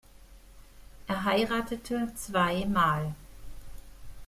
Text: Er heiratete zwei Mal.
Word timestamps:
Er 1.05 1.25
heiratete 1.25 2.11
zwei 2.15 2.65
Mal. 2.65 3.13